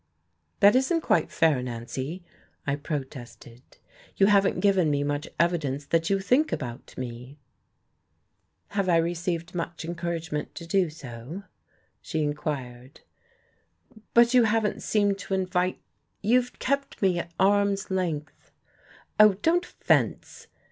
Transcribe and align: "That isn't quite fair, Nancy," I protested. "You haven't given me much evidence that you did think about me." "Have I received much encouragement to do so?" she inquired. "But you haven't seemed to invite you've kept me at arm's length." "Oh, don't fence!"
"That 0.61 0.75
isn't 0.75 1.01
quite 1.01 1.29
fair, 1.31 1.61
Nancy," 1.61 2.23
I 2.65 2.75
protested. 2.75 3.61
"You 4.17 4.25
haven't 4.25 4.59
given 4.59 4.89
me 4.89 5.03
much 5.03 5.27
evidence 5.39 5.85
that 5.85 6.09
you 6.09 6.17
did 6.17 6.25
think 6.25 6.51
about 6.51 6.97
me." 6.97 7.37
"Have 8.69 8.89
I 8.89 8.97
received 8.97 9.53
much 9.53 9.85
encouragement 9.85 10.55
to 10.55 10.65
do 10.65 10.89
so?" 10.89 11.43
she 12.01 12.23
inquired. 12.23 13.01
"But 14.15 14.33
you 14.33 14.45
haven't 14.45 14.81
seemed 14.81 15.19
to 15.19 15.35
invite 15.35 15.79
you've 16.23 16.57
kept 16.57 16.99
me 17.03 17.19
at 17.19 17.31
arm's 17.39 17.91
length." 17.91 18.49
"Oh, 19.19 19.33
don't 19.43 19.67
fence!" 19.67 20.47